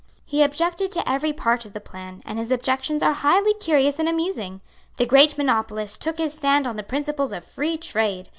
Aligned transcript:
He 0.25 0.41
objected 0.41 0.89
to 0.93 1.07
every 1.07 1.31
part 1.31 1.63
of 1.63 1.73
the 1.73 1.79
plan; 1.79 2.23
and 2.25 2.39
his 2.39 2.51
objections 2.51 3.03
are 3.03 3.13
highly 3.13 3.53
curious 3.53 3.99
and 3.99 4.09
amusing. 4.09 4.61
The 4.97 5.05
great 5.05 5.37
monopolist 5.37 6.01
took 6.01 6.17
his 6.17 6.33
stand 6.33 6.65
on 6.65 6.75
the 6.75 6.81
principles 6.81 7.31
of 7.31 7.45
free 7.45 7.77
trade. 7.77 8.27